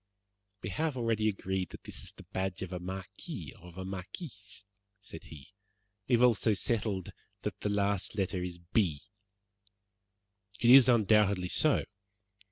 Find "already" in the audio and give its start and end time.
0.97-1.29